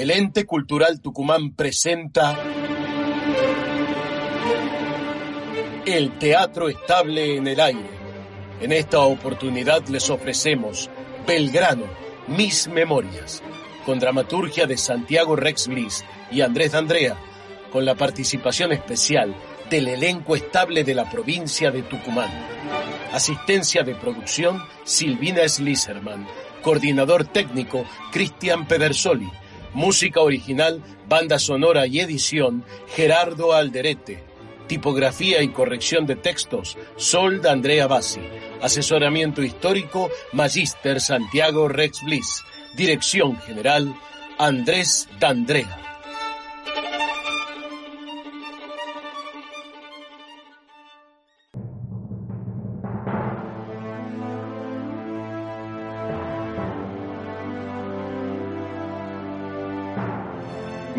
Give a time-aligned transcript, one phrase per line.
[0.00, 2.38] el ente cultural Tucumán presenta
[5.84, 7.90] el Teatro Estable en el Aire.
[8.62, 10.88] En esta oportunidad les ofrecemos
[11.26, 11.84] Belgrano,
[12.28, 13.42] Mis Memorias,
[13.84, 17.18] con dramaturgia de Santiago Rex Bliss y Andrés D'Andrea,
[17.70, 19.34] con la participación especial
[19.68, 22.30] del elenco estable de la provincia de Tucumán.
[23.12, 26.26] Asistencia de producción Silvina Slisserman.
[26.62, 29.30] Coordinador técnico Cristian Pedersoli.
[29.72, 34.24] Música original, banda sonora y edición Gerardo Alderete.
[34.66, 38.20] Tipografía y corrección de textos Sol de Andrea Bassi.
[38.60, 42.42] Asesoramiento histórico Magister Santiago Rex Bliss.
[42.76, 43.94] Dirección general
[44.38, 45.79] Andrés D'Andrea.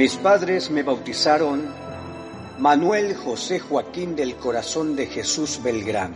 [0.01, 1.63] Mis padres me bautizaron
[2.57, 6.15] Manuel José Joaquín del Corazón de Jesús Belgrano.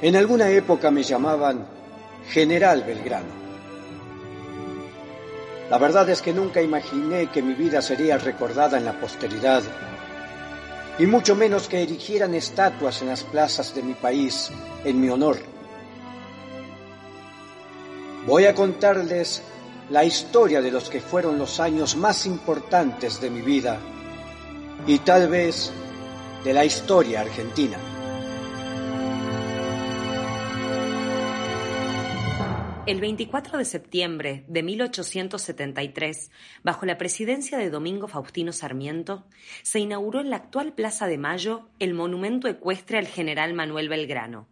[0.00, 1.66] En alguna época me llamaban
[2.26, 3.28] General Belgrano.
[5.68, 9.62] La verdad es que nunca imaginé que mi vida sería recordada en la posteridad,
[10.98, 14.50] y mucho menos que erigieran estatuas en las plazas de mi país
[14.86, 15.36] en mi honor.
[18.26, 19.42] Voy a contarles
[19.90, 23.80] la historia de los que fueron los años más importantes de mi vida
[24.86, 25.72] y tal vez
[26.44, 27.76] de la historia argentina.
[32.86, 36.30] El 24 de septiembre de 1873,
[36.62, 39.26] bajo la presidencia de Domingo Faustino Sarmiento,
[39.62, 44.48] se inauguró en la actual Plaza de Mayo el monumento ecuestre al general Manuel Belgrano.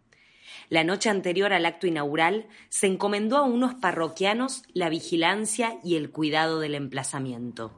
[0.69, 6.11] La noche anterior al acto inaugural se encomendó a unos parroquianos la vigilancia y el
[6.11, 7.71] cuidado del emplazamiento.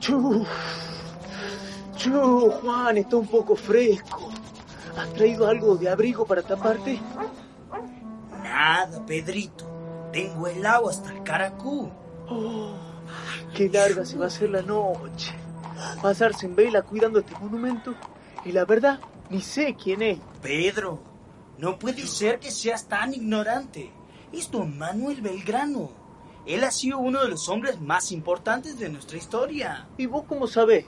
[0.00, 0.44] Chu,
[1.96, 4.32] chu, Juan, está un poco fresco.
[4.96, 6.98] ¿Has traído algo de abrigo para taparte?
[8.42, 10.10] Nada, Pedrito.
[10.12, 11.90] Tengo el agua hasta el caracú.
[12.28, 12.74] Oh,
[13.54, 15.32] qué larga se va a hacer la noche.
[16.02, 17.94] Pasarse en vela cuidando este monumento.
[18.44, 18.98] Y la verdad,
[19.30, 20.18] ni sé quién es.
[20.42, 21.00] Pedro,
[21.58, 23.92] no puede ser que seas tan ignorante.
[24.32, 25.90] Es don Manuel Belgrano.
[26.46, 29.88] Él ha sido uno de los hombres más importantes de nuestra historia.
[29.96, 30.84] ¿Y vos cómo sabés?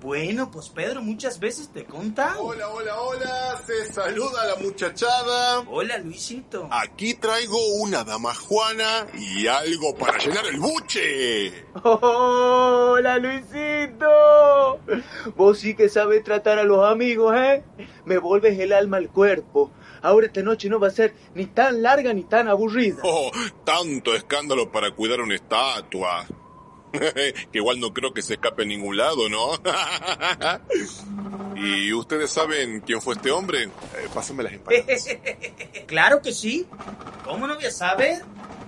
[0.00, 2.42] Bueno, pues Pedro muchas veces te he contado.
[2.42, 3.62] Hola, hola, hola.
[3.66, 5.60] Se saluda a la muchachada.
[5.70, 6.68] Hola, Luisito.
[6.70, 11.66] Aquí traigo una dama juana y algo para llenar el buche.
[11.82, 14.06] Hola, Luisito.
[15.36, 17.62] Vos sí que sabes tratar a los amigos, ¿eh?
[18.04, 19.70] Me vuelves el alma al cuerpo.
[20.02, 23.00] Ahora esta noche no va a ser ni tan larga ni tan aburrida.
[23.02, 23.30] Oh,
[23.64, 26.26] tanto escándalo para cuidar una estatua.
[26.92, 29.50] que igual no creo que se escape a ningún lado, ¿no?
[31.56, 33.64] ¿Y ustedes saben quién fue este hombre?
[33.64, 33.70] Eh,
[34.12, 35.08] pásame las empanadas.
[35.86, 36.66] claro que sí.
[37.24, 38.22] ¿Cómo no voy a saber?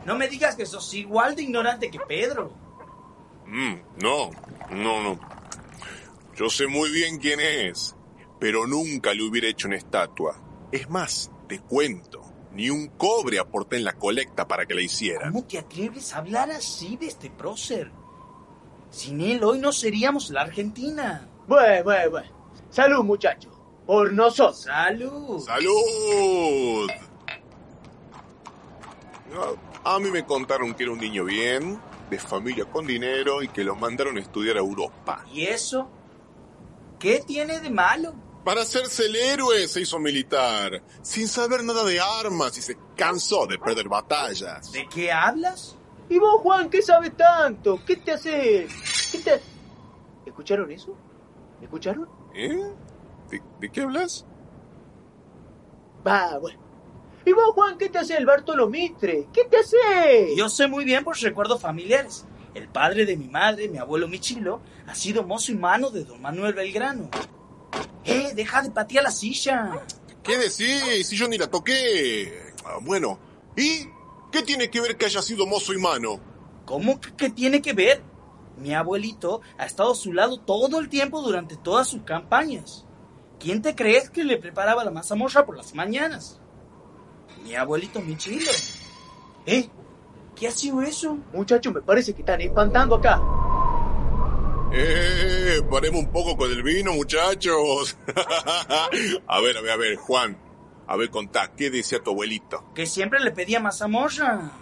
[0.04, 2.52] No me digas que sos igual de ignorante que Pedro.
[3.46, 4.30] Mm, no,
[4.70, 5.38] no, no.
[6.38, 7.97] Yo sé muy bien quién es,
[8.38, 10.41] pero nunca le hubiera hecho una estatua.
[10.71, 12.22] Es más, te cuento,
[12.53, 15.32] ni un cobre aporté en la colecta para que la hicieran.
[15.32, 17.91] ¿Cómo te atreves a hablar así de este prócer?
[18.88, 21.28] Sin él hoy no seríamos la Argentina.
[21.49, 22.31] Bueno, bueno, bueno.
[22.70, 23.53] Salud, muchachos.
[23.84, 24.62] Por nosotros.
[24.62, 25.41] Salud.
[25.41, 26.88] ¡Salud!
[29.84, 33.49] A a mí me contaron que era un niño bien, de familia con dinero y
[33.49, 35.25] que lo mandaron a estudiar a Europa.
[35.32, 35.91] ¿Y eso?
[36.98, 38.14] ¿Qué tiene de malo?
[38.44, 43.47] Para hacerse el héroe se hizo militar, sin saber nada de armas y se cansó
[43.47, 44.72] de perder batallas.
[44.72, 45.76] ¿De qué hablas?
[46.08, 47.78] ¿Y vos, Juan, qué sabes tanto?
[47.87, 48.72] ¿Qué te haces?
[49.12, 49.41] ¿Qué te...
[50.25, 50.97] ¿Escucharon eso?
[51.60, 52.08] ¿Escucharon?
[52.34, 52.72] ¿Eh?
[53.31, 54.25] ¿De, de qué hablas?
[56.06, 56.58] Va, bueno.
[57.26, 59.28] ¿Y vos, Juan, qué te hace el Bartolomitre?
[59.32, 60.34] ¿Qué te hace?
[60.34, 62.25] Yo sé muy bien por recuerdos familiares.
[62.58, 66.20] El padre de mi madre, mi abuelo Michilo, ha sido mozo y mano de don
[66.20, 67.08] Manuel Belgrano.
[68.05, 69.81] ¡Eh, deja de patear la silla!
[70.25, 71.06] ¿Qué decís?
[71.06, 72.52] Si yo ni la toqué.
[72.64, 73.20] Ah, bueno,
[73.56, 73.87] ¿y
[74.32, 76.19] qué tiene que ver que haya sido mozo y mano?
[76.64, 78.02] ¿Cómo que, que tiene que ver?
[78.56, 82.84] Mi abuelito ha estado a su lado todo el tiempo durante todas sus campañas.
[83.38, 86.40] ¿Quién te crees que le preparaba la mazamorra por las mañanas?
[87.44, 88.50] Mi abuelito Michilo.
[89.46, 89.70] ¿Eh?
[90.38, 91.19] ¿Qué ha sido eso?
[91.32, 93.20] Muchachos, me parece que están espantando acá.
[94.73, 97.96] Eh, paremos un poco con el vino, muchachos.
[99.26, 100.38] a ver, a ver, a ver, Juan.
[100.87, 102.64] A ver, contá, ¿qué decía tu abuelito?
[102.75, 104.52] Que siempre le pedía mazamorra.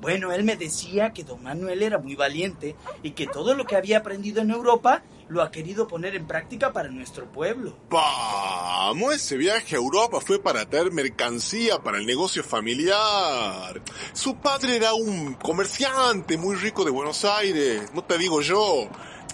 [0.00, 3.76] Bueno, él me decía que don Manuel era muy valiente y que todo lo que
[3.76, 7.76] había aprendido en Europa lo ha querido poner en práctica para nuestro pueblo.
[7.90, 13.82] Vamos, ese viaje a Europa fue para traer mercancía para el negocio familiar.
[14.12, 18.88] Su padre era un comerciante muy rico de Buenos Aires, no te digo yo.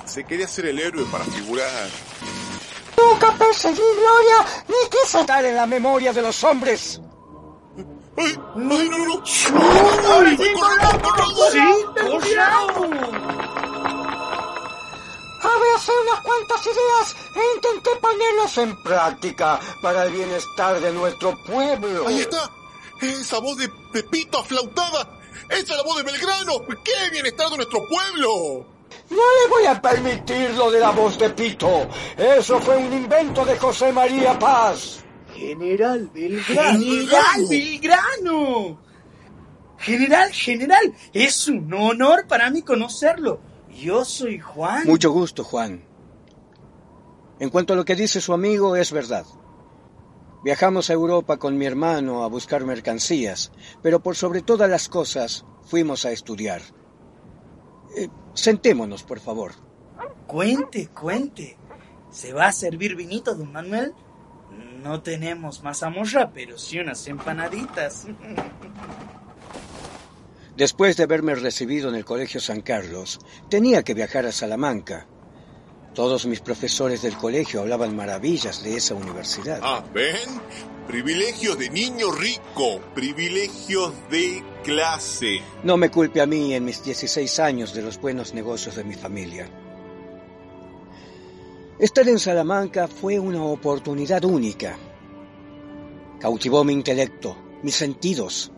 [0.04, 1.88] Se quería ser el héroe para figurar.
[2.96, 7.00] Nunca perseguí gloria ni quise estar en la memoria de los hombres.
[8.16, 9.22] ¡Ay, ay, no, no!
[9.24, 9.56] ¡Ay,
[10.02, 11.50] ¡Corre, corre, corre!
[11.52, 13.49] ¡Sí, corra!
[15.40, 22.08] Abracé unas cuantas ideas e intenté ponerlas en práctica para el bienestar de nuestro pueblo.
[22.08, 22.50] Ahí está.
[23.00, 25.18] Esa voz de Pepito aflautada.
[25.48, 26.64] Esa es la voz de Belgrano.
[26.84, 28.66] ¡Qué bienestar de nuestro pueblo!
[29.08, 31.88] No le voy a permitir lo de la voz de Pito.
[32.16, 35.00] Eso fue un invento de José María Paz.
[35.34, 36.78] General Belgrano.
[36.78, 38.80] ¡General Belgrano!
[39.78, 43.40] General, general, es un honor para mí conocerlo.
[43.74, 44.86] Yo soy Juan.
[44.86, 45.82] Mucho gusto, Juan.
[47.38, 49.24] En cuanto a lo que dice su amigo, es verdad.
[50.42, 53.52] Viajamos a Europa con mi hermano a buscar mercancías,
[53.82, 56.62] pero por sobre todas las cosas fuimos a estudiar.
[57.96, 59.52] Eh, sentémonos, por favor.
[60.26, 61.58] Cuente, cuente.
[62.10, 63.94] ¿Se va a servir vinito, don Manuel?
[64.82, 68.06] No tenemos mazamorra, pero sí unas empanaditas.
[70.60, 73.18] Después de haberme recibido en el Colegio San Carlos,
[73.48, 75.06] tenía que viajar a Salamanca.
[75.94, 79.60] Todos mis profesores del colegio hablaban maravillas de esa universidad.
[79.62, 80.28] Ah, ¿ven?
[80.86, 82.78] Privilegios de niño rico.
[82.94, 85.40] Privilegios de clase.
[85.62, 88.96] No me culpe a mí en mis 16 años de los buenos negocios de mi
[88.96, 89.48] familia.
[91.78, 94.76] Estar en Salamanca fue una oportunidad única.
[96.20, 98.52] Cautivó mi intelecto, mis sentidos.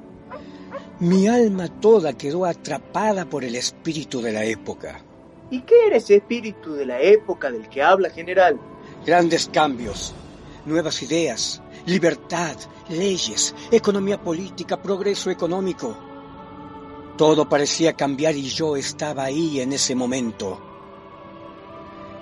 [1.00, 5.00] Mi alma toda quedó atrapada por el espíritu de la época.
[5.50, 8.58] ¿Y qué era ese espíritu de la época del que habla, general?
[9.04, 10.14] Grandes cambios,
[10.64, 12.56] nuevas ideas, libertad,
[12.88, 15.96] leyes, economía política, progreso económico.
[17.16, 20.60] Todo parecía cambiar y yo estaba ahí en ese momento.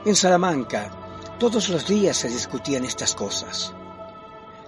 [0.05, 0.91] En Salamanca,
[1.39, 3.73] todos los días se discutían estas cosas.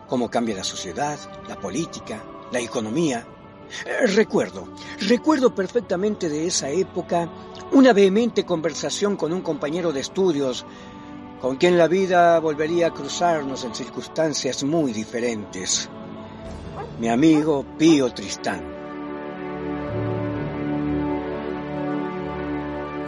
[0.07, 1.19] Cómo cambia la sociedad,
[1.49, 3.27] la política, la economía.
[3.87, 4.69] Eh, Recuerdo,
[5.09, 7.29] recuerdo perfectamente de esa época
[7.73, 10.67] una vehemente conversación con un compañero de estudios
[11.43, 15.91] con quien la vida volvería a cruzarnos en circunstancias muy diferentes.
[17.01, 18.63] Mi amigo Pío Tristán.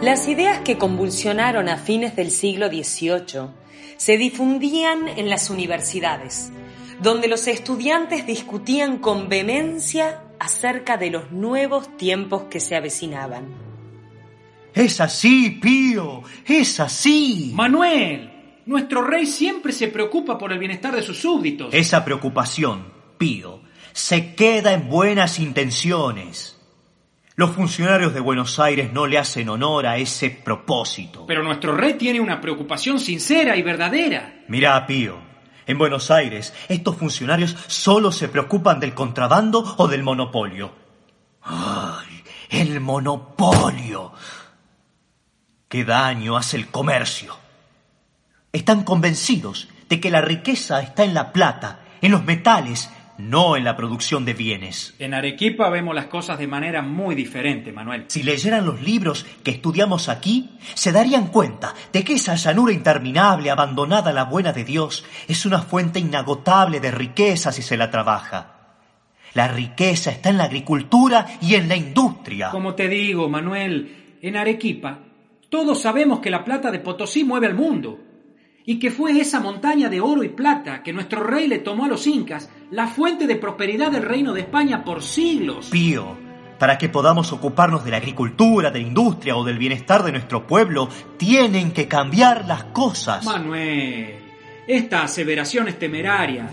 [0.01, 3.51] Las ideas que convulsionaron a fines del siglo XVIII
[3.95, 6.51] se difundían en las universidades,
[7.01, 13.45] donde los estudiantes discutían con vehemencia acerca de los nuevos tiempos que se avecinaban.
[14.73, 17.51] Es así, Pío, es así.
[17.53, 18.31] Manuel,
[18.65, 21.73] nuestro rey siempre se preocupa por el bienestar de sus súbditos.
[21.73, 22.85] Esa preocupación,
[23.17, 23.61] Pío,
[23.93, 26.59] se queda en buenas intenciones.
[27.37, 31.25] Los funcionarios de Buenos Aires no le hacen honor a ese propósito.
[31.25, 34.41] Pero nuestro rey tiene una preocupación sincera y verdadera.
[34.47, 35.17] Mira, Pío,
[35.67, 40.71] en Buenos Aires estos funcionarios solo se preocupan del contrabando o del monopolio.
[41.41, 44.13] ¡Ay, el monopolio!
[45.67, 47.37] ¿Qué daño hace el comercio?
[48.51, 53.63] Están convencidos de que la riqueza está en la plata, en los metales, no en
[53.63, 54.95] la producción de bienes.
[54.99, 58.05] En Arequipa vemos las cosas de manera muy diferente, Manuel.
[58.07, 63.49] Si leyeran los libros que estudiamos aquí, se darían cuenta de que esa llanura interminable,
[63.51, 67.89] abandonada a la buena de Dios, es una fuente inagotable de riqueza si se la
[67.89, 68.51] trabaja.
[69.33, 72.51] La riqueza está en la agricultura y en la industria.
[72.51, 74.99] Como te digo, Manuel, en Arequipa
[75.49, 77.99] todos sabemos que la plata de Potosí mueve al mundo
[78.65, 81.87] y que fue esa montaña de oro y plata que nuestro rey le tomó a
[81.87, 85.67] los incas la fuente de prosperidad del reino de España por siglos.
[85.69, 86.17] Pío,
[86.57, 90.47] para que podamos ocuparnos de la agricultura, de la industria o del bienestar de nuestro
[90.47, 93.23] pueblo, tienen que cambiar las cosas.
[93.23, 94.15] Manuel,
[94.67, 96.49] esta aseveración es temeraria.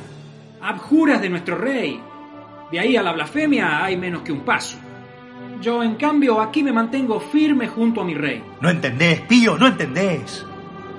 [0.61, 1.99] Abjuras de nuestro rey.
[2.71, 4.77] De ahí a la blasfemia hay menos que un paso.
[5.61, 8.43] Yo, en cambio, aquí me mantengo firme junto a mi rey.
[8.61, 10.45] No entendés, Pío, no entendés.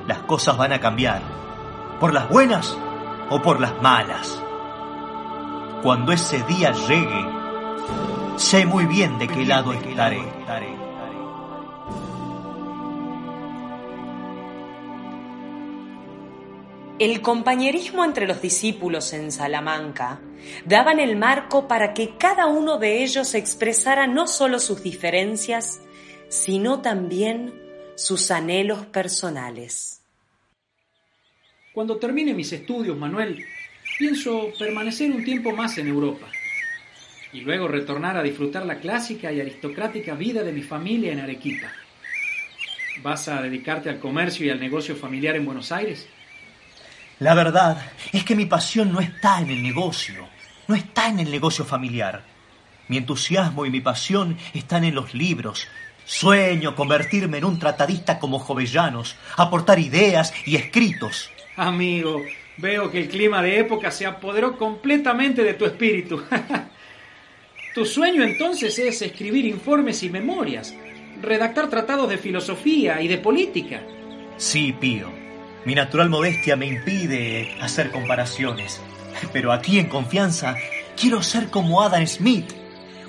[0.08, 1.22] Las cosas van a cambiar.
[2.00, 2.78] ¿Por las buenas
[3.30, 4.42] o por las malas?
[5.82, 7.26] Cuando ese día llegue,
[8.36, 10.22] sé muy bien de qué lado estaré.
[17.00, 20.22] El compañerismo entre los discípulos en Salamanca
[20.66, 25.82] daban el marco para que cada uno de ellos expresara no solo sus diferencias,
[26.30, 27.63] sino también
[27.96, 30.02] sus anhelos personales.
[31.74, 33.44] Cuando termine mis estudios, Manuel,
[33.98, 36.28] pienso permanecer un tiempo más en Europa
[37.32, 41.68] y luego retornar a disfrutar la clásica y aristocrática vida de mi familia en Arequipa.
[43.02, 46.08] ¿Vas a dedicarte al comercio y al negocio familiar en Buenos Aires?
[47.20, 50.28] La verdad es que mi pasión no está en el negocio,
[50.68, 52.24] no está en el negocio familiar.
[52.88, 55.68] Mi entusiasmo y mi pasión están en los libros.
[56.06, 61.30] Sueño convertirme en un tratadista como Jovellanos, aportar ideas y escritos.
[61.56, 62.22] Amigo,
[62.58, 66.22] veo que el clima de época se apoderó completamente de tu espíritu.
[67.76, 70.74] tu sueño entonces es escribir informes y memorias,
[71.22, 73.82] redactar tratados de filosofía y de política.
[74.38, 75.10] Sí, Pío.
[75.66, 78.82] Mi natural modestia me impide hacer comparaciones.
[79.32, 80.56] Pero aquí en confianza
[81.00, 82.52] quiero ser como Adam Smith,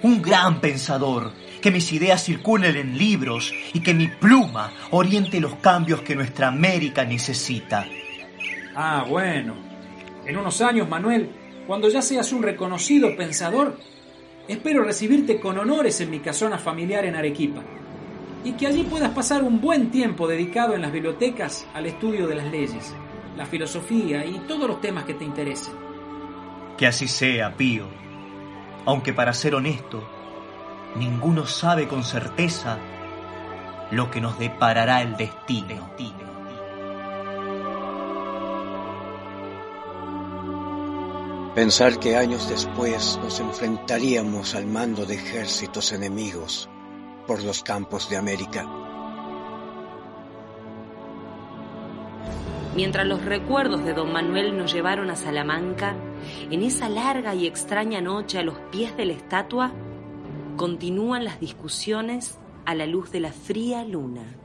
[0.03, 1.33] un gran pensador,
[1.65, 6.49] que mis ideas circulen en libros y que mi pluma oriente los cambios que nuestra
[6.49, 7.87] América necesita.
[8.77, 9.55] Ah, bueno.
[10.27, 11.31] En unos años, Manuel,
[11.67, 13.79] cuando ya seas un reconocido pensador,
[14.47, 17.63] espero recibirte con honores en mi casona familiar en Arequipa
[18.45, 22.35] y que allí puedas pasar un buen tiempo dedicado en las bibliotecas al estudio de
[22.35, 22.95] las leyes,
[23.39, 25.73] la filosofía y todos los temas que te interesen.
[26.77, 27.87] Que así sea, Pío.
[28.85, 30.07] Aunque para ser honesto,
[30.97, 32.79] ninguno sabe con certeza
[33.91, 35.95] lo que nos deparará el destino.
[41.55, 46.69] Pensar que años después nos enfrentaríamos al mando de ejércitos enemigos
[47.29, 48.67] por los campos de América.
[52.75, 55.95] Mientras los recuerdos de don Manuel nos llevaron a Salamanca,
[56.51, 59.73] en esa larga y extraña noche a los pies de la estatua,
[60.57, 64.39] continúan las discusiones a la luz de la fría luna.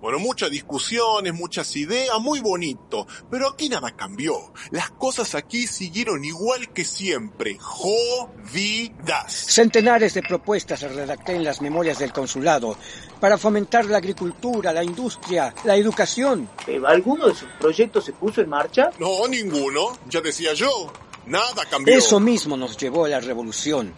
[0.00, 3.06] Bueno, muchas discusiones, muchas ideas, muy bonito.
[3.28, 4.52] Pero aquí nada cambió.
[4.70, 7.58] Las cosas aquí siguieron igual que siempre.
[7.58, 9.32] Jodidas.
[9.32, 12.76] Centenares de propuestas redacté en las memorias del consulado
[13.20, 16.48] para fomentar la agricultura, la industria, la educación.
[16.64, 18.90] ¿Pero alguno de sus proyectos se puso en marcha?
[19.00, 19.98] No, ninguno.
[20.08, 20.92] Ya decía yo.
[21.28, 21.96] Nada cambió.
[21.96, 23.94] Eso mismo nos llevó a la revolución.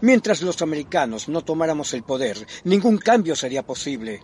[0.00, 4.20] Mientras los americanos no tomáramos el poder, ningún cambio sería posible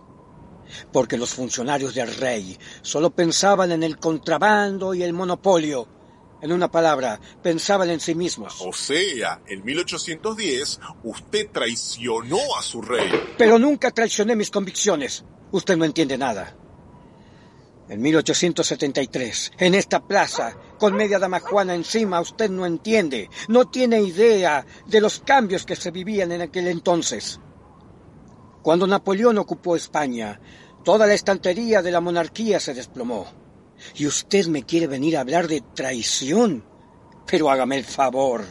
[0.91, 5.87] porque los funcionarios del rey solo pensaban en el contrabando y el monopolio.
[6.41, 8.55] En una palabra, pensaban en sí mismos.
[8.61, 13.11] O sea, en 1810 usted traicionó a su rey.
[13.37, 15.23] Pero nunca traicioné mis convicciones.
[15.51, 16.55] Usted no entiende nada.
[17.89, 24.01] En 1873, en esta plaza, con media dama Juana encima, usted no entiende, no tiene
[24.01, 27.39] idea de los cambios que se vivían en aquel entonces.
[28.63, 30.41] Cuando Napoleón ocupó España,
[30.83, 33.27] toda la estantería de la monarquía se desplomó.
[33.93, 36.65] Y usted me quiere venir a hablar de traición.
[37.27, 38.43] Pero hágame el favor.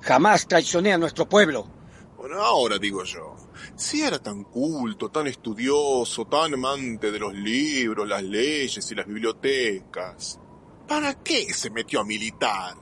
[0.00, 1.68] Jamás traicioné a nuestro pueblo.
[2.16, 3.36] Bueno, ahora digo yo,
[3.76, 9.06] si era tan culto, tan estudioso, tan amante de los libros, las leyes y las
[9.06, 10.40] bibliotecas,
[10.88, 12.74] ¿para qué se metió a militar?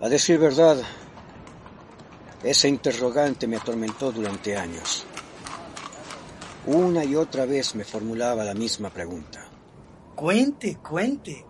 [0.00, 0.78] A decir verdad,
[2.42, 5.04] ese interrogante me atormentó durante años.
[6.66, 9.44] Una y otra vez me formulaba la misma pregunta.
[10.14, 11.44] Cuente, cuente.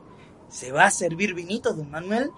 [0.49, 2.31] ¿Se va a servir vinito, don Manuel?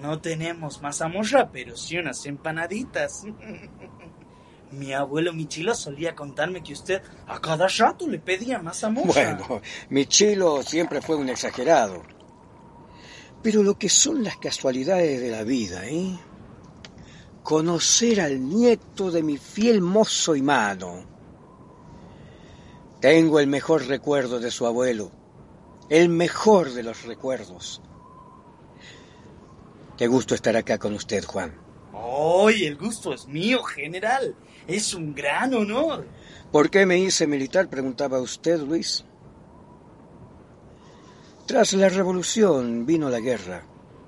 [0.00, 3.24] No tenemos mazamorra, pero sí unas empanaditas.
[4.70, 9.12] Mi abuelo Michilo solía contarme que usted a cada rato le pedía mazamorra.
[9.12, 9.60] Bueno,
[9.90, 12.02] Michilo siempre fue un exagerado.
[13.42, 16.18] Pero lo que son las casualidades de la vida, ¿eh?
[17.42, 21.04] conocer al nieto de mi fiel mozo y mano.
[23.00, 25.10] Tengo el mejor recuerdo de su abuelo,
[25.88, 27.82] el mejor de los recuerdos.
[29.96, 31.52] Qué gusto estar acá con usted, Juan.
[31.92, 34.36] ¡Ay, el gusto es mío, general!
[34.66, 36.06] Es un gran honor.
[36.52, 37.68] ¿Por qué me hice militar?
[37.68, 39.04] preguntaba usted, Luis.
[41.46, 43.64] Tras la revolución vino la guerra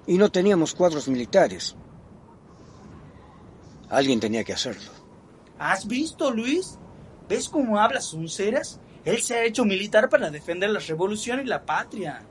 [0.07, 1.75] y no teníamos cuadros militares.
[3.91, 4.91] Alguien tenía que hacerlo.
[5.59, 6.79] ¿Has visto, Luis?
[7.29, 8.81] ¿Ves cómo habla Sunceras?
[9.05, 12.25] Él se ha hecho militar para defender la revolución y la patria.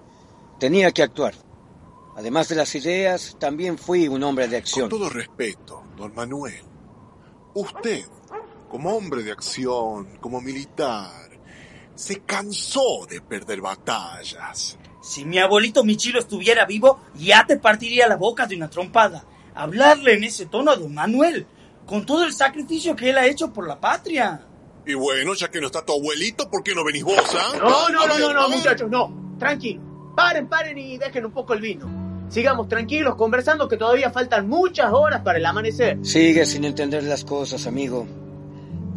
[0.60, 1.34] Tenía que actuar.
[2.16, 4.90] Además de las ideas, también fui un hombre de acción.
[4.90, 6.64] Con todo respeto, don Manuel,
[7.56, 8.06] usted,
[8.70, 11.30] como hombre de acción, como militar,
[11.96, 14.78] se cansó de perder batallas.
[15.04, 19.26] Si mi abuelito Michilo estuviera vivo, ya te partiría la boca de una trompada.
[19.54, 21.46] Hablarle en ese tono a don Manuel,
[21.86, 24.48] con todo el sacrificio que él ha hecho por la patria.
[24.88, 27.58] Y bueno, ya que no está tu abuelito, ¿por qué no venís vos, ah?
[27.58, 29.36] No, no, no, no, no, muchachos, no.
[29.38, 29.82] Tranquilo.
[30.16, 32.26] Paren, paren y dejen un poco el vino.
[32.30, 35.98] Sigamos tranquilos conversando que todavía faltan muchas horas para el amanecer.
[36.02, 38.08] Sigue sin entender las cosas, amigo.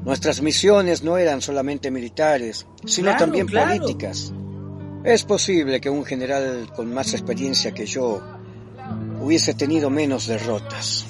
[0.05, 3.77] Nuestras misiones no eran solamente militares, sino Claro, también claro.
[3.77, 4.33] políticas.
[5.07, 8.21] Es posible que un general con más experiencia que yo
[9.21, 11.07] hubiese tenido menos derrotas.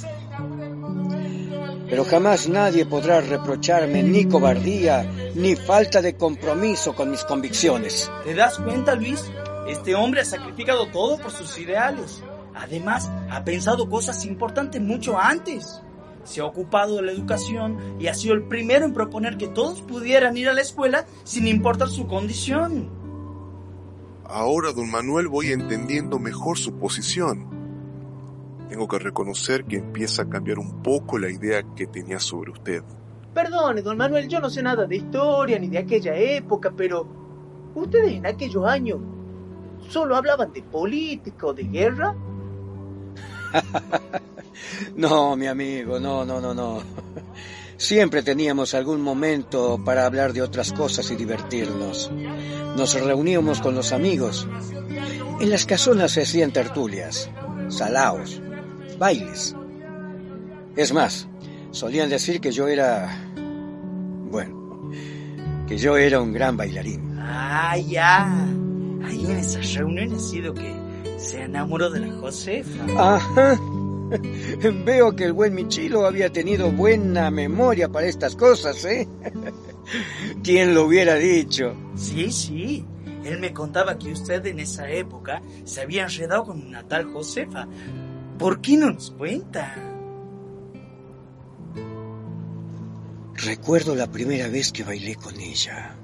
[1.89, 8.11] Pero jamás nadie podrá reprocharme ni cobardía ni falta de compromiso con mis convicciones.
[8.23, 9.25] ¿Te das cuenta, Luis?
[9.67, 12.23] Este hombre ha sacrificado todo por sus ideales.
[12.55, 15.81] Además, ha pensado cosas importantes mucho antes.
[16.23, 19.81] Se ha ocupado de la educación y ha sido el primero en proponer que todos
[19.81, 22.96] pudieran ir a la escuela sin importar su condición.
[24.29, 27.47] Ahora, don Manuel, voy entendiendo mejor su posición.
[28.69, 32.83] Tengo que reconocer que empieza a cambiar un poco la idea que tenía sobre usted.
[33.33, 37.07] Perdone, don Manuel, yo no sé nada de historia ni de aquella época, pero
[37.75, 38.99] ustedes en aquellos años
[39.89, 42.15] solo hablaban de política o de guerra.
[44.97, 46.83] No, mi amigo, no, no, no, no.
[47.79, 52.11] Siempre teníamos algún momento para hablar de otras cosas y divertirnos.
[52.77, 54.49] Nos reuníamos con los amigos.
[55.41, 57.31] En las casonas se hacían tertulias,
[57.69, 58.41] salaos,
[58.99, 59.55] bailes.
[60.75, 61.29] Es más,
[61.71, 63.31] solían decir que yo era...
[64.31, 64.91] Bueno,
[65.69, 67.19] que yo era un gran bailarín.
[67.19, 68.25] Ah, ya.
[69.05, 70.75] Ahí en esas reuniones ha sido que
[71.19, 73.17] se enamoró de la Josefa.
[73.17, 73.61] Ajá.
[74.85, 79.09] Veo que el buen Michilo había tenido buena memoria para estas cosas, ¿eh?
[80.43, 81.75] ¿Quién lo hubiera dicho?
[81.97, 82.85] Sí, sí.
[83.25, 87.67] Él me contaba que usted en esa época se había enredado con una tal Josefa.
[88.39, 89.75] ¿Por qué no nos cuenta?
[93.35, 95.97] Recuerdo la primera vez que bailé con ella.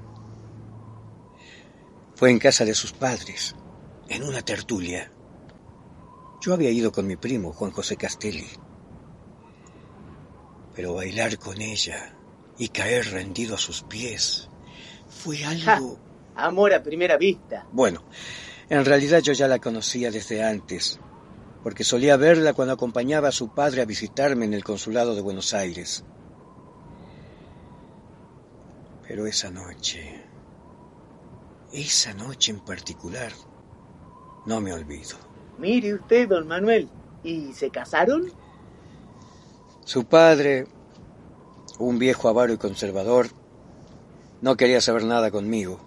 [2.15, 3.55] Fue en casa de sus padres,
[4.09, 5.12] en una tertulia.
[6.43, 8.49] Yo había ido con mi primo, Juan José Castelli.
[10.75, 12.17] Pero bailar con ella
[12.57, 14.49] y caer rendido a sus pies
[15.07, 15.97] fue algo...
[16.35, 17.65] Amor a primera vista.
[17.71, 18.03] Bueno,
[18.67, 20.99] en realidad yo ya la conocía desde antes,
[21.63, 25.53] porque solía verla cuando acompañaba a su padre a visitarme en el consulado de Buenos
[25.53, 26.03] Aires.
[29.07, 30.25] Pero esa noche,
[31.71, 33.31] esa noche en particular,
[34.45, 35.32] no me olvido.
[35.57, 36.89] Mire usted, don Manuel.
[37.23, 38.31] ¿Y se casaron?
[39.85, 40.67] Su padre,
[41.79, 43.27] un viejo avaro y conservador,
[44.41, 45.79] no quería saber nada conmigo.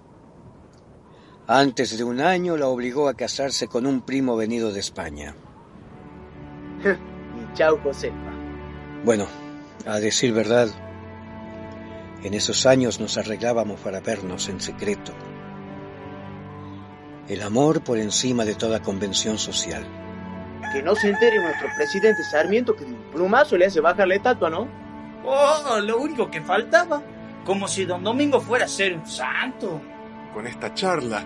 [1.47, 5.37] Antes de un año la obligó a casarse con un primo venido de España.
[6.85, 8.33] y chao, Josefa.
[9.05, 9.27] Bueno,
[9.87, 10.69] a decir verdad,
[12.25, 15.13] en esos años nos arreglábamos para vernos en secreto.
[17.29, 19.85] El amor por encima de toda convención social.
[20.73, 24.15] Que no se entere nuestro presidente Sarmiento que de un plumazo le hace bajar la
[24.15, 24.69] estatua, ¿no?
[25.25, 27.03] Oh, lo único que faltaba.
[27.45, 29.81] Como si don Domingo fuera a ser un santo.
[30.33, 31.25] Con esta charla,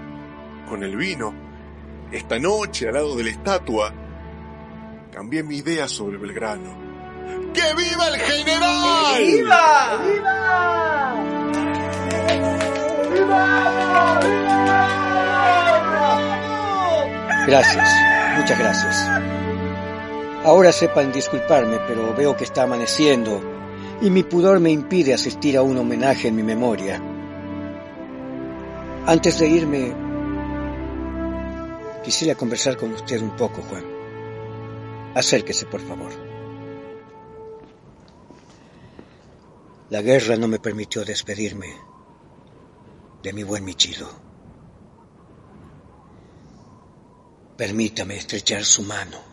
[0.69, 1.35] con el vino,
[2.11, 3.93] esta noche al lado de la estatua,
[5.13, 6.79] cambié mi idea sobre Belgrano.
[7.53, 9.25] ¡Que viva el general!
[9.25, 9.99] ¡Viva!
[10.07, 11.15] ¡Viva!
[13.13, 14.21] ¡Viva!
[14.23, 15.00] ¡Viva!
[17.51, 17.89] Gracias,
[18.37, 18.97] muchas gracias.
[20.45, 23.43] Ahora sepan disculparme, pero veo que está amaneciendo
[24.01, 27.03] y mi pudor me impide asistir a un homenaje en mi memoria.
[29.05, 29.93] Antes de irme,
[32.05, 33.85] quisiera conversar con usted un poco, Juan.
[35.17, 36.13] Acérquese, por favor.
[39.89, 41.75] La guerra no me permitió despedirme
[43.25, 44.30] de mi buen Michilo.
[47.61, 49.30] Permítame estrechar su mano.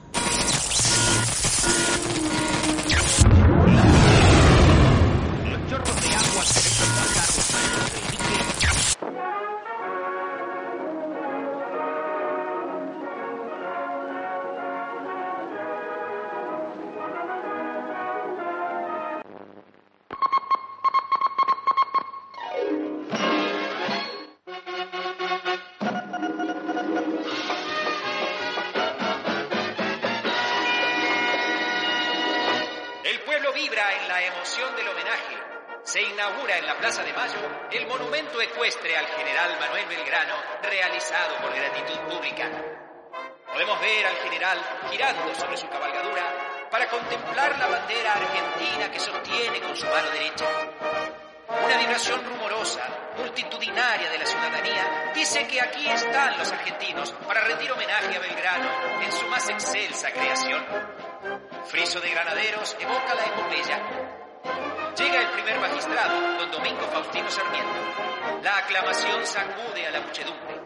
[33.58, 35.36] Vibra en la emoción del homenaje.
[35.84, 37.39] se inaugura en la Plaza de Mayo
[37.72, 42.52] el monumento ecuestre al general Manuel Belgrano, realizado por gratitud pública.
[43.52, 44.60] Podemos ver al general
[44.91, 50.46] girando sobre su cabalgadura para contemplar la bandera argentina que sostiene con su mano derecha.
[51.65, 52.84] Una vibración rumorosa,
[53.17, 59.02] multitudinaria de la ciudadanía dice que aquí están los argentinos para rendir homenaje a Belgrano
[59.02, 60.63] en su más excelsa creación.
[61.68, 63.82] Friso de granaderos evoca la epopeya
[64.96, 68.42] Llega el primer magistrado, don Domingo Faustino Sarmiento.
[68.42, 70.62] La aclamación sacude a la muchedumbre.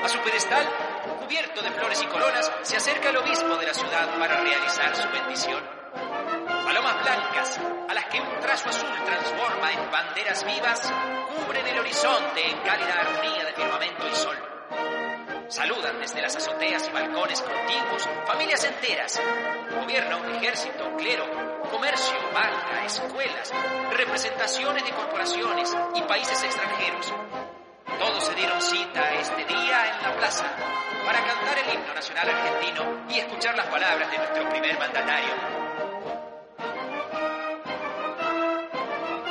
[0.00, 0.64] A su pedestal,
[1.20, 5.08] cubierto de flores y coronas, se acerca el obispo de la ciudad para realizar su
[5.10, 5.62] bendición.
[6.64, 10.80] Palomas blancas, a las que un trazo azul transforma en banderas vivas,
[11.34, 14.55] cubren el horizonte en cálida armonía de firmamento y sol.
[15.48, 19.22] Saludan desde las azoteas y balcones contiguos familias enteras,
[19.80, 21.24] gobierno, ejército, clero,
[21.70, 23.52] comercio, banca, escuelas,
[23.92, 27.14] representaciones de corporaciones y países extranjeros.
[27.96, 30.46] Todos se dieron cita este día en la plaza
[31.06, 35.32] para cantar el himno nacional argentino y escuchar las palabras de nuestro primer mandatario.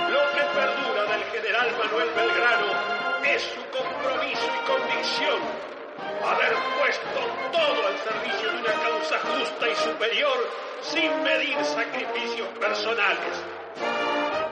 [0.08, 5.75] Lo que perdura del general Manuel Belgrano es su compromiso y convicción
[6.24, 7.20] haber puesto
[7.52, 10.50] todo al servicio de una causa justa y superior
[10.82, 13.44] sin medir sacrificios personales.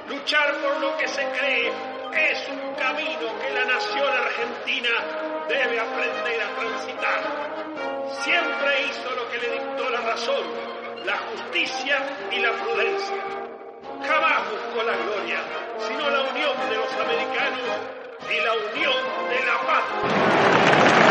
[0.08, 1.72] Luchar por lo que se cree
[2.16, 4.90] es un camino que la nación argentina
[5.48, 7.22] debe aprender a transitar.
[8.22, 10.44] Siempre hizo lo que le dictó la razón,
[11.06, 11.98] la justicia
[12.32, 13.24] y la prudencia.
[14.08, 15.40] Jamás buscó la gloria,
[15.88, 17.62] sino la unión de los americanos
[18.30, 21.03] y la unión de la patria.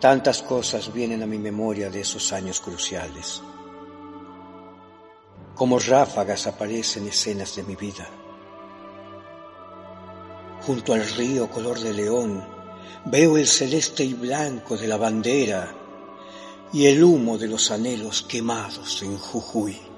[0.00, 3.42] Tantas cosas vienen a mi memoria de esos años cruciales.
[5.54, 8.08] Como ráfagas aparecen escenas de mi vida.
[10.62, 12.42] Junto al río color de león
[13.04, 15.74] veo el celeste y blanco de la bandera
[16.72, 19.89] y el humo de los anhelos quemados en Jujuy.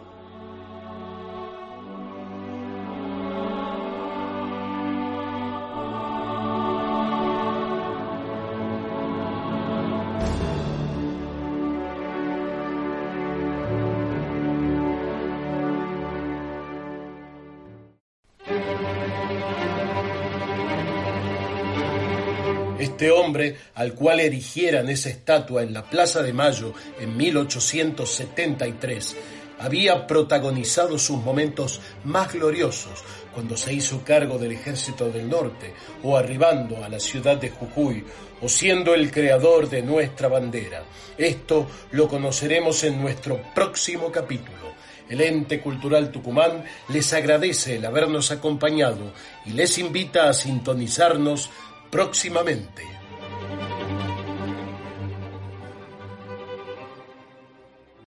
[22.83, 29.17] Este hombre, al cual erigieran esa estatua en la Plaza de Mayo en 1873,
[29.61, 36.17] había protagonizado sus momentos más gloriosos cuando se hizo cargo del ejército del norte, o
[36.17, 38.05] arribando a la ciudad de Jujuy,
[38.41, 40.83] o siendo el creador de nuestra bandera.
[41.17, 44.73] Esto lo conoceremos en nuestro próximo capítulo.
[45.09, 49.13] El ente cultural Tucumán les agradece el habernos acompañado
[49.47, 51.49] y les invita a sintonizarnos
[51.93, 52.92] próximamente.